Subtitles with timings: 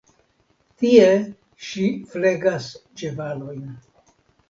[0.83, 1.11] Tie
[1.67, 3.65] ŝi flegas ĉevalojn.